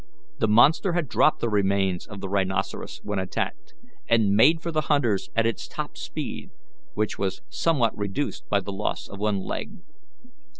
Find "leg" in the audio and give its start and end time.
9.41-9.83